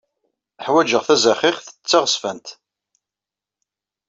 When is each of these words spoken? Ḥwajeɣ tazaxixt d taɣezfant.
Ḥwajeɣ 0.65 1.01
tazaxixt 1.07 1.73
d 1.81 1.85
taɣezfant. 1.89 2.47